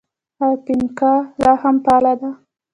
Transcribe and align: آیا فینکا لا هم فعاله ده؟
آیا 0.43 0.59
فینکا 0.65 1.13
لا 1.43 1.53
هم 1.61 1.75
فعاله 1.83 2.13
ده؟ 2.21 2.29